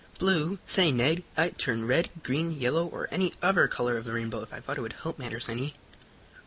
[0.17, 0.57] "Blue!
[0.65, 4.51] Say, Ned, I'd turn red, green, yellow, or any other color of the rainbow, if
[4.51, 5.75] I thought it would help matters any."